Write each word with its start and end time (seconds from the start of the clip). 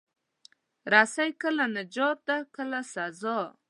رسۍ 0.93 1.29
کله 1.41 1.65
نجات 1.77 2.17
ده، 2.27 2.37
کله 2.55 2.79
سزا. 2.93 3.39